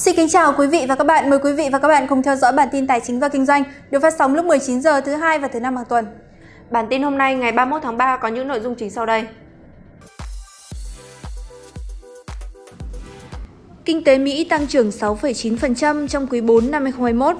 [0.00, 1.30] Xin kính chào quý vị và các bạn.
[1.30, 3.46] Mời quý vị và các bạn cùng theo dõi bản tin tài chính và kinh
[3.46, 6.06] doanh được phát sóng lúc 19 giờ thứ hai và thứ năm hàng tuần.
[6.70, 9.26] Bản tin hôm nay ngày 31 tháng 3 có những nội dung chính sau đây.
[13.84, 17.36] Kinh tế Mỹ tăng trưởng 6,9% trong quý 4 năm 2021.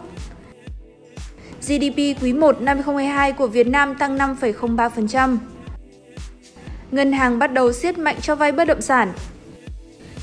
[1.61, 5.37] GDP quý 1 năm 2022 của Việt Nam tăng 5,03%.
[6.91, 9.13] Ngân hàng bắt đầu siết mạnh cho vay bất động sản.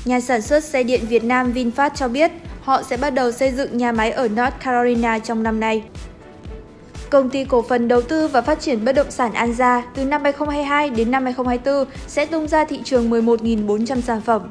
[0.08, 2.30] Nhà sản xuất xe điện Việt Nam VinFast cho biết
[2.62, 5.82] họ sẽ bắt đầu xây dựng nhà máy ở North Carolina trong năm nay.
[7.10, 10.22] Công ty cổ phần đầu tư và phát triển bất động sản Anza từ năm
[10.22, 14.50] 2022 đến năm 2024 sẽ tung ra thị trường 11.400 sản phẩm.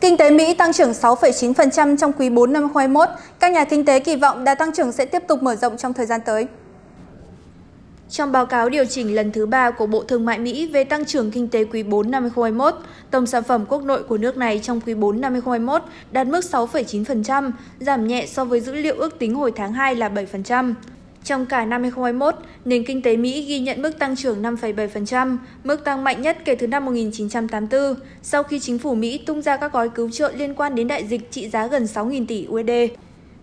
[0.00, 3.08] Kinh tế Mỹ tăng trưởng 6,9% trong quý 4 năm 2021.
[3.40, 5.92] Các nhà kinh tế kỳ vọng đà tăng trưởng sẽ tiếp tục mở rộng trong
[5.92, 6.46] thời gian tới.
[8.12, 11.04] Trong báo cáo điều chỉnh lần thứ ba của Bộ Thương mại Mỹ về tăng
[11.04, 12.74] trưởng kinh tế quý 4 năm 2021,
[13.10, 16.40] tổng sản phẩm quốc nội của nước này trong quý 4 năm 2021 đạt mức
[16.40, 20.74] 6,9%, giảm nhẹ so với dữ liệu ước tính hồi tháng 2 là 7%.
[21.24, 25.84] Trong cả năm 2021, nền kinh tế Mỹ ghi nhận mức tăng trưởng 5,7%, mức
[25.84, 29.72] tăng mạnh nhất kể từ năm 1984, sau khi chính phủ Mỹ tung ra các
[29.72, 32.70] gói cứu trợ liên quan đến đại dịch trị giá gần 6.000 tỷ USD.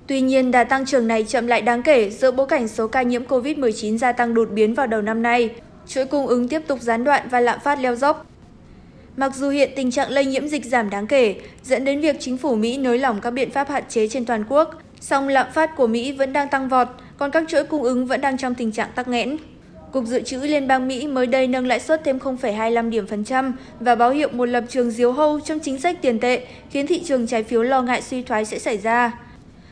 [0.09, 3.01] Tuy nhiên, đà tăng trưởng này chậm lại đáng kể giữa bối cảnh số ca
[3.01, 5.49] nhiễm COVID-19 gia tăng đột biến vào đầu năm nay,
[5.87, 8.25] chuỗi cung ứng tiếp tục gián đoạn và lạm phát leo dốc.
[9.17, 12.37] Mặc dù hiện tình trạng lây nhiễm dịch giảm đáng kể, dẫn đến việc chính
[12.37, 15.75] phủ Mỹ nới lỏng các biện pháp hạn chế trên toàn quốc, song lạm phát
[15.75, 16.87] của Mỹ vẫn đang tăng vọt,
[17.17, 19.37] còn các chuỗi cung ứng vẫn đang trong tình trạng tắc nghẽn.
[19.91, 23.23] Cục Dự trữ Liên bang Mỹ mới đây nâng lãi suất thêm 0,25 điểm phần
[23.23, 26.87] trăm và báo hiệu một lập trường diếu hâu trong chính sách tiền tệ, khiến
[26.87, 29.11] thị trường trái phiếu lo ngại suy thoái sẽ xảy ra.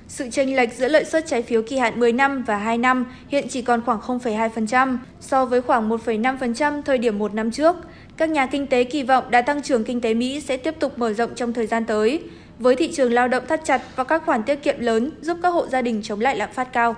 [0.08, 3.06] Sự chênh lệch giữa lợi suất trái phiếu kỳ hạn 10 năm và 2 năm
[3.28, 7.76] hiện chỉ còn khoảng 0,2% so với khoảng 1,5% thời điểm một năm trước.
[8.18, 11.00] Các nhà kinh tế kỳ vọng đã tăng trưởng kinh tế Mỹ sẽ tiếp tục
[11.00, 12.24] mở rộng trong thời gian tới,
[12.60, 15.50] với thị trường lao động thắt chặt và các khoản tiết kiệm lớn giúp các
[15.50, 16.96] hộ gia đình chống lại lạm phát cao.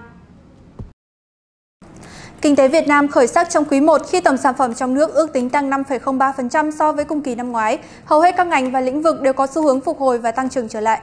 [2.42, 5.14] Kinh tế Việt Nam khởi sắc trong quý 1 khi tổng sản phẩm trong nước
[5.14, 7.80] ước tính tăng 5,03% so với cùng kỳ năm ngoái.
[8.06, 10.50] Hầu hết các ngành và lĩnh vực đều có xu hướng phục hồi và tăng
[10.50, 11.00] trưởng trở lại.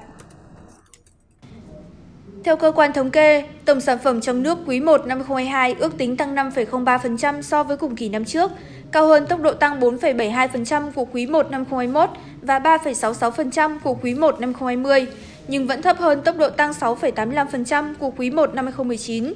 [2.46, 5.98] Theo cơ quan thống kê, tổng sản phẩm trong nước quý 1 năm 2022 ước
[5.98, 8.50] tính tăng 5,03% so với cùng kỳ năm trước,
[8.92, 12.10] cao hơn tốc độ tăng 4,72% của quý 1 năm 2021
[12.42, 15.06] và 3,66% của quý 1 năm 2020,
[15.48, 19.34] nhưng vẫn thấp hơn tốc độ tăng 6,85% của quý 1 năm 2019.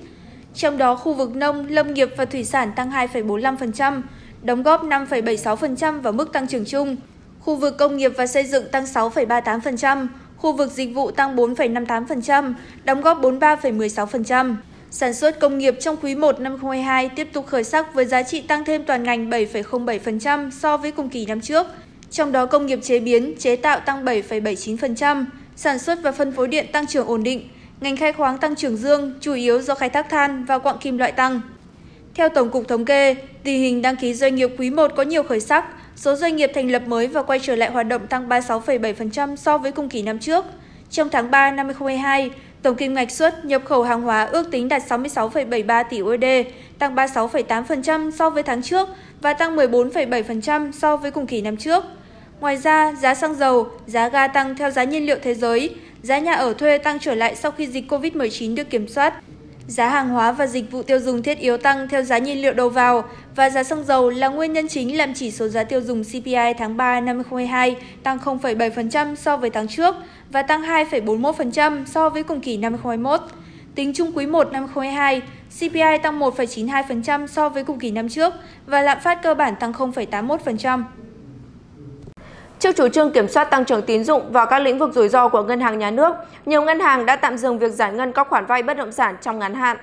[0.54, 4.02] Trong đó, khu vực nông, lâm nghiệp và thủy sản tăng 2,45%,
[4.42, 6.96] đóng góp 5,76% vào mức tăng trưởng chung.
[7.40, 10.06] Khu vực công nghiệp và xây dựng tăng 6,38%,
[10.40, 14.54] khu vực dịch vụ tăng 4,58%, đóng góp 43,16%.
[14.90, 18.22] Sản xuất công nghiệp trong quý 1 năm 2022 tiếp tục khởi sắc với giá
[18.22, 21.66] trị tăng thêm toàn ngành 7,07% so với cùng kỳ năm trước.
[22.10, 25.24] Trong đó công nghiệp chế biến, chế tạo tăng 7,79%,
[25.56, 27.48] sản xuất và phân phối điện tăng trưởng ổn định,
[27.80, 30.98] ngành khai khoáng tăng trưởng dương, chủ yếu do khai thác than và quặng kim
[30.98, 31.40] loại tăng.
[32.14, 35.22] Theo Tổng cục Thống kê, tình hình đăng ký doanh nghiệp quý 1 có nhiều
[35.22, 35.64] khởi sắc,
[36.00, 39.58] số doanh nghiệp thành lập mới và quay trở lại hoạt động tăng 36,7% so
[39.58, 40.44] với cùng kỳ năm trước.
[40.90, 42.30] Trong tháng 3 năm 2022,
[42.62, 46.24] tổng kim ngạch xuất nhập khẩu hàng hóa ước tính đạt 66,73 tỷ USD,
[46.78, 48.88] tăng 36,8% so với tháng trước
[49.20, 51.84] và tăng 14,7% so với cùng kỳ năm trước.
[52.40, 56.18] Ngoài ra, giá xăng dầu, giá ga tăng theo giá nhiên liệu thế giới, giá
[56.18, 59.14] nhà ở thuê tăng trở lại sau khi dịch COVID-19 được kiểm soát.
[59.70, 62.52] Giá hàng hóa và dịch vụ tiêu dùng thiết yếu tăng theo giá nhiên liệu
[62.52, 63.04] đầu vào
[63.36, 66.54] và giá xăng dầu là nguyên nhân chính làm chỉ số giá tiêu dùng CPI
[66.58, 69.94] tháng 3 năm 2022 tăng 0,7% so với tháng trước
[70.30, 73.20] và tăng 2,41% so với cùng kỳ năm 2021.
[73.74, 75.22] Tính chung quý 1 năm 2022,
[75.58, 78.34] CPI tăng 1,92% so với cùng kỳ năm trước
[78.66, 80.82] và lạm phát cơ bản tăng 0,81%.
[82.60, 85.28] Trước chủ trương kiểm soát tăng trưởng tín dụng vào các lĩnh vực rủi ro
[85.28, 86.14] của ngân hàng nhà nước,
[86.46, 89.16] nhiều ngân hàng đã tạm dừng việc giải ngân các khoản vay bất động sản
[89.22, 89.76] trong ngắn hạn.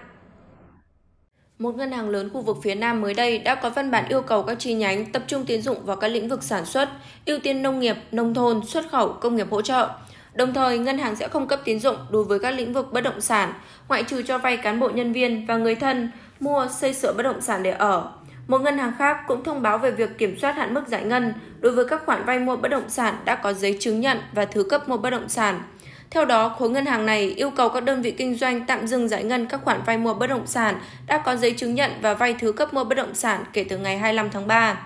[1.60, 4.22] Một ngân hàng lớn khu vực phía Nam mới đây đã có văn bản yêu
[4.22, 6.90] cầu các chi nhánh tập trung tín dụng vào các lĩnh vực sản xuất,
[7.26, 9.90] ưu tiên nông nghiệp, nông thôn, xuất khẩu, công nghiệp hỗ trợ.
[10.34, 13.02] Đồng thời, ngân hàng sẽ không cấp tín dụng đối với các lĩnh vực bất
[13.02, 13.54] động sản,
[13.88, 17.24] ngoại trừ cho vay cán bộ nhân viên và người thân mua xây sửa bất
[17.24, 18.12] động sản để ở,
[18.48, 21.34] một ngân hàng khác cũng thông báo về việc kiểm soát hạn mức giải ngân
[21.60, 24.46] đối với các khoản vay mua bất động sản đã có giấy chứng nhận và
[24.46, 25.62] thứ cấp mua bất động sản.
[26.10, 29.08] Theo đó, khối ngân hàng này yêu cầu các đơn vị kinh doanh tạm dừng
[29.08, 30.76] giải ngân các khoản vay mua bất động sản
[31.08, 33.78] đã có giấy chứng nhận và vay thứ cấp mua bất động sản kể từ
[33.78, 34.78] ngày 25 tháng 3.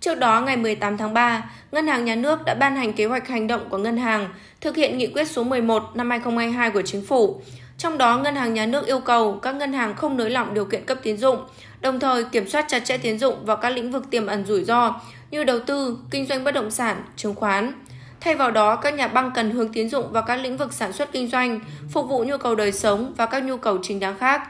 [0.00, 3.28] Trước đó, ngày 18 tháng 3, Ngân hàng Nhà nước đã ban hành kế hoạch
[3.28, 4.28] hành động của ngân hàng
[4.60, 7.40] thực hiện nghị quyết số 11 năm 2022 của chính phủ.
[7.78, 10.64] Trong đó, Ngân hàng Nhà nước yêu cầu các ngân hàng không nới lỏng điều
[10.64, 11.38] kiện cấp tín dụng,
[11.82, 14.64] đồng thời kiểm soát chặt chẽ tiến dụng vào các lĩnh vực tiềm ẩn rủi
[14.64, 15.00] ro
[15.30, 17.72] như đầu tư, kinh doanh bất động sản, chứng khoán.
[18.20, 20.92] Thay vào đó, các nhà băng cần hướng tiến dụng vào các lĩnh vực sản
[20.92, 24.18] xuất kinh doanh, phục vụ nhu cầu đời sống và các nhu cầu chính đáng
[24.18, 24.42] khác.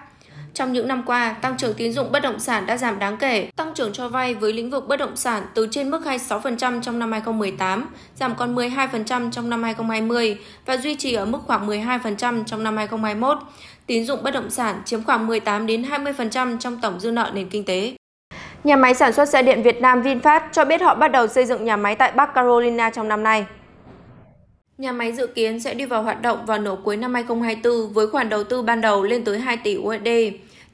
[0.54, 3.50] Trong những năm qua, tăng trưởng tín dụng bất động sản đã giảm đáng kể.
[3.56, 6.98] Tăng trưởng cho vay với lĩnh vực bất động sản từ trên mức 26% trong
[6.98, 12.44] năm 2018, giảm còn 12% trong năm 2020 và duy trì ở mức khoảng 12%
[12.44, 13.38] trong năm 2021.
[13.92, 17.48] Tín dụng bất động sản chiếm khoảng 18 đến 20% trong tổng dư nợ nền
[17.48, 17.92] kinh tế.
[18.64, 21.44] Nhà máy sản xuất xe điện Việt Nam VinFast cho biết họ bắt đầu xây
[21.44, 23.46] dựng nhà máy tại Bắc Carolina trong năm nay.
[24.78, 28.06] Nhà máy dự kiến sẽ đi vào hoạt động vào nửa cuối năm 2024 với
[28.06, 30.08] khoản đầu tư ban đầu lên tới 2 tỷ USD.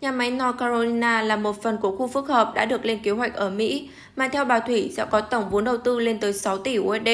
[0.00, 3.11] Nhà máy North Carolina là một phần của khu phức hợp đã được lên kế
[3.11, 6.32] hoạch ở Mỹ, mà theo bà Thủy sẽ có tổng vốn đầu tư lên tới
[6.32, 7.09] 6 tỷ USD.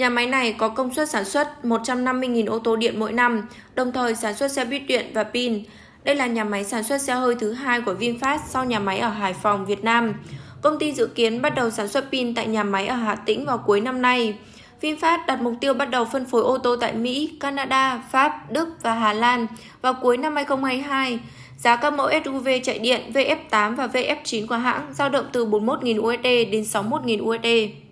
[0.00, 3.92] Nhà máy này có công suất sản xuất 150.000 ô tô điện mỗi năm, đồng
[3.92, 5.64] thời sản xuất xe buýt điện và pin.
[6.04, 8.98] Đây là nhà máy sản xuất xe hơi thứ hai của VinFast sau nhà máy
[8.98, 10.14] ở Hải Phòng, Việt Nam.
[10.62, 13.46] Công ty dự kiến bắt đầu sản xuất pin tại nhà máy ở Hà Tĩnh
[13.46, 14.34] vào cuối năm nay.
[14.80, 18.68] VinFast đặt mục tiêu bắt đầu phân phối ô tô tại Mỹ, Canada, Pháp, Đức
[18.82, 19.46] và Hà Lan
[19.82, 21.18] vào cuối năm 2022.
[21.58, 26.00] Giá các mẫu SUV chạy điện VF8 và VF9 của hãng dao động từ 41.000
[26.00, 27.89] USD đến 61.000 USD.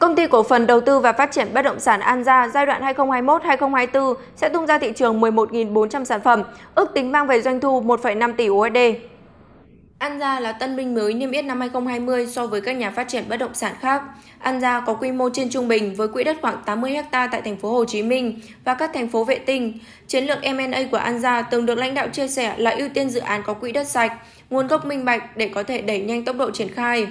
[0.00, 2.66] Công ty cổ phần đầu tư và phát triển bất động sản An Gia giai
[2.66, 6.42] đoạn 2021-2024 sẽ tung ra thị trường 11.400 sản phẩm,
[6.74, 8.76] ước tính mang về doanh thu 1,5 tỷ USD.
[9.98, 13.08] An Gia là tân binh mới niêm yết năm 2020 so với các nhà phát
[13.08, 14.02] triển bất động sản khác.
[14.38, 17.42] An Gia có quy mô trên trung bình với quỹ đất khoảng 80 ha tại
[17.42, 19.78] thành phố Hồ Chí Minh và các thành phố vệ tinh.
[20.06, 23.10] Chiến lược M&A của An Gia từng được lãnh đạo chia sẻ là ưu tiên
[23.10, 24.12] dự án có quỹ đất sạch,
[24.50, 27.06] nguồn gốc minh bạch để có thể đẩy nhanh tốc độ triển khai.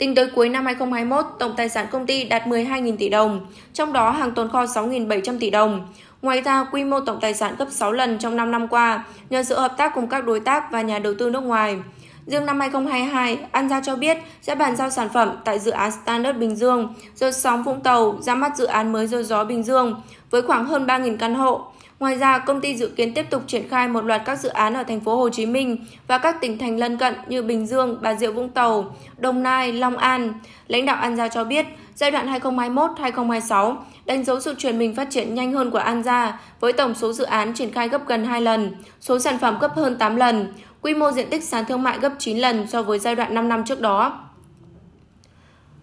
[0.00, 3.92] Tính tới cuối năm 2021, tổng tài sản công ty đạt 12.000 tỷ đồng, trong
[3.92, 5.88] đó hàng tồn kho 6.700 tỷ đồng.
[6.22, 9.42] Ngoài ra, quy mô tổng tài sản gấp 6 lần trong 5 năm qua nhờ
[9.42, 11.78] sự hợp tác cùng các đối tác và nhà đầu tư nước ngoài.
[12.26, 15.90] Riêng năm 2022, An Gia cho biết sẽ bàn giao sản phẩm tại dự án
[15.92, 19.62] Standard Bình Dương, rồi sóng Vũng Tàu ra mắt dự án mới rồi gió Bình
[19.62, 21.72] Dương với khoảng hơn 3.000 căn hộ.
[22.00, 24.74] Ngoài ra, công ty dự kiến tiếp tục triển khai một loạt các dự án
[24.74, 25.76] ở thành phố Hồ Chí Minh
[26.06, 29.72] và các tỉnh thành lân cận như Bình Dương, Bà Rịa Vũng Tàu, Đồng Nai,
[29.72, 30.32] Long An.
[30.68, 33.76] Lãnh đạo An Gia cho biết, giai đoạn 2021-2026
[34.06, 37.12] đánh dấu sự chuyển mình phát triển nhanh hơn của An Gia với tổng số
[37.12, 40.52] dự án triển khai gấp gần 2 lần, số sản phẩm gấp hơn 8 lần,
[40.82, 43.48] quy mô diện tích sàn thương mại gấp 9 lần so với giai đoạn 5
[43.48, 44.20] năm trước đó.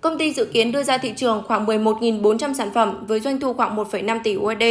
[0.02, 3.54] Công ty dự kiến đưa ra thị trường khoảng 11.400 sản phẩm với doanh thu
[3.54, 4.64] khoảng 1,5 tỷ USD.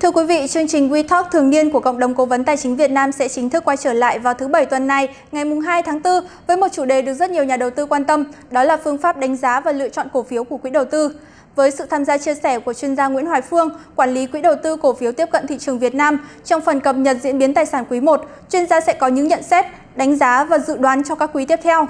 [0.00, 2.76] Thưa quý vị, chương trình WeTalk thường niên của Cộng đồng Cố vấn Tài chính
[2.76, 5.82] Việt Nam sẽ chính thức quay trở lại vào thứ Bảy tuần này, ngày 2
[5.82, 8.64] tháng 4, với một chủ đề được rất nhiều nhà đầu tư quan tâm, đó
[8.64, 11.10] là phương pháp đánh giá và lựa chọn cổ phiếu của quỹ đầu tư.
[11.56, 14.40] Với sự tham gia chia sẻ của chuyên gia Nguyễn Hoài Phương, quản lý quỹ
[14.40, 17.38] đầu tư cổ phiếu tiếp cận thị trường Việt Nam, trong phần cập nhật diễn
[17.38, 19.64] biến tài sản quý 1, chuyên gia sẽ có những nhận xét,
[19.96, 21.86] đánh giá và dự đoán cho các quý tiếp theo.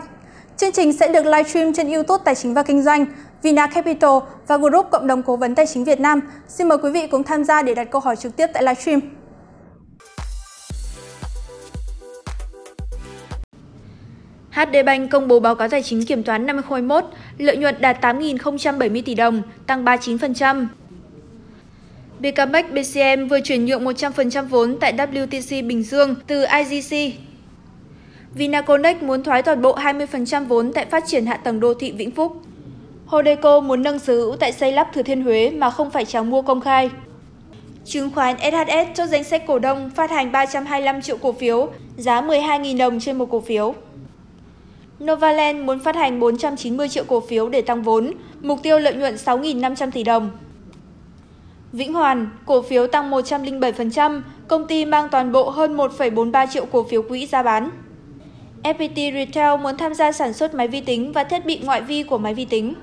[0.56, 3.06] Chương trình sẽ được livestream trên YouTube Tài chính và Kinh doanh.
[3.42, 4.10] Vina Capital
[4.46, 6.20] và Group Cộng đồng Cố vấn Tài chính Việt Nam.
[6.48, 9.00] Xin mời quý vị cùng tham gia để đặt câu hỏi trực tiếp tại livestream.
[14.50, 17.04] HD Bank công bố báo cáo tài chính kiểm toán năm 2021,
[17.38, 20.66] lợi nhuận đạt 8.070 tỷ đồng, tăng 39%.
[22.18, 27.14] BKMX BCM vừa chuyển nhượng 100% vốn tại WTC Bình Dương từ IGC.
[28.34, 32.10] Vinaconex muốn thoái toàn bộ 20% vốn tại phát triển hạ tầng đô thị Vĩnh
[32.10, 32.42] Phúc.
[33.08, 36.24] Hodeco muốn nâng sở hữu tại xây lắp Thừa Thiên Huế mà không phải chào
[36.24, 36.90] mua công khai.
[37.84, 42.20] Chứng khoán SHS cho danh sách cổ đông phát hành 325 triệu cổ phiếu, giá
[42.20, 43.74] 12.000 đồng trên một cổ phiếu.
[45.04, 48.12] Novaland muốn phát hành 490 triệu cổ phiếu để tăng vốn,
[48.42, 50.30] mục tiêu lợi nhuận 6.500 tỷ đồng.
[51.72, 56.82] Vĩnh Hoàn, cổ phiếu tăng 107%, công ty mang toàn bộ hơn 1,43 triệu cổ
[56.82, 57.70] phiếu quỹ ra bán.
[58.62, 62.02] FPT Retail muốn tham gia sản xuất máy vi tính và thiết bị ngoại vi
[62.02, 62.74] của máy vi tính.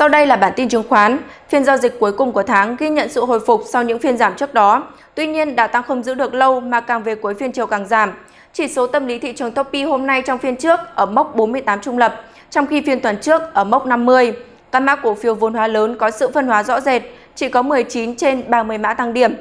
[0.00, 1.18] Sau đây là bản tin chứng khoán.
[1.48, 4.16] Phiên giao dịch cuối cùng của tháng ghi nhận sự hồi phục sau những phiên
[4.16, 4.86] giảm trước đó.
[5.14, 7.86] Tuy nhiên, đà tăng không giữ được lâu mà càng về cuối phiên chiều càng
[7.86, 8.12] giảm.
[8.52, 11.80] Chỉ số tâm lý thị trường Topi hôm nay trong phiên trước ở mốc 48
[11.80, 14.32] trung lập, trong khi phiên tuần trước ở mốc 50.
[14.72, 17.02] Các mã cổ phiếu vốn hóa lớn có sự phân hóa rõ rệt,
[17.34, 19.34] chỉ có 19 trên 30 mã tăng điểm.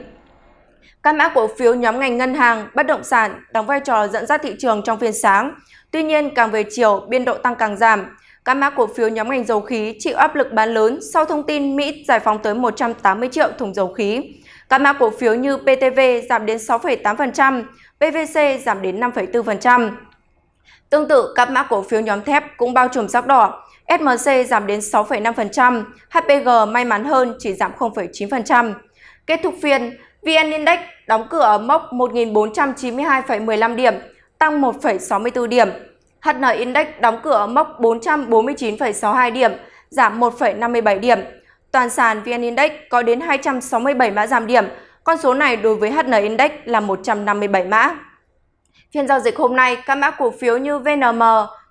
[1.04, 4.26] Các mã cổ phiếu nhóm ngành ngân hàng, bất động sản đóng vai trò dẫn
[4.26, 5.54] dắt thị trường trong phiên sáng.
[5.92, 8.06] Tuy nhiên, càng về chiều, biên độ tăng càng giảm.
[8.50, 11.44] Các mã cổ phiếu nhóm ngành dầu khí chịu áp lực bán lớn sau thông
[11.44, 14.22] tin Mỹ giải phóng tới 180 triệu thùng dầu khí.
[14.70, 17.64] Các mã cổ phiếu như PTV giảm đến 6,8%,
[17.98, 19.92] PVC giảm đến 5,4%.
[20.90, 23.66] Tương tự, các mã cổ phiếu nhóm thép cũng bao trùm sắc đỏ.
[24.00, 28.74] SMC giảm đến 6,5%, HPG may mắn hơn chỉ giảm 0,9%.
[29.28, 33.94] Kết thúc phiên, VN Index đóng cửa ở mốc 1.492,15 điểm,
[34.40, 35.70] tăng 1,64 điểm.
[36.22, 39.52] HN Index đóng cửa ở mốc 449,62 điểm,
[39.90, 41.20] giảm 1,57 điểm.
[41.72, 44.66] Toàn sàn VN Index có đến 267 mã giảm điểm,
[45.04, 47.96] con số này đối với HN Index là 157 mã.
[48.94, 51.22] Phiên giao dịch hôm nay, các mã cổ phiếu như VNM,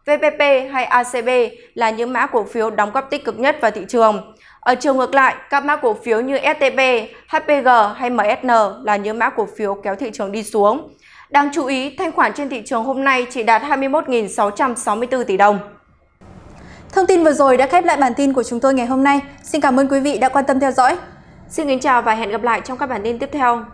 [0.07, 0.41] VPP
[0.73, 1.29] hay ACB
[1.75, 4.35] là những mã cổ phiếu đóng góp tích cực nhất vào thị trường.
[4.61, 6.81] Ở chiều ngược lại, các mã cổ phiếu như STB,
[7.29, 8.49] HPG hay MSN
[8.85, 10.89] là những mã cổ phiếu kéo thị trường đi xuống.
[11.31, 15.59] Đáng chú ý, thanh khoản trên thị trường hôm nay chỉ đạt 21.664 tỷ đồng.
[16.93, 19.21] Thông tin vừa rồi đã khép lại bản tin của chúng tôi ngày hôm nay.
[19.43, 20.97] Xin cảm ơn quý vị đã quan tâm theo dõi.
[21.49, 23.65] Xin kính chào và hẹn gặp lại trong các bản tin tiếp theo.